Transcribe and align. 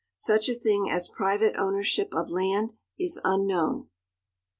Such 0.17 0.49
a 0.49 0.55
thing 0.55 0.89
as 0.89 1.09
private 1.09 1.55
ownership 1.57 2.09
of 2.11 2.31
land 2.31 2.71
is 2.97 3.21
unknown. 3.23 3.89